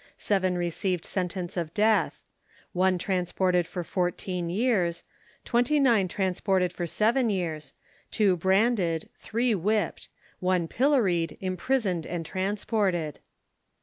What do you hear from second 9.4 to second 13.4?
whipp'd. One pillory'd, imprison'd, and transported.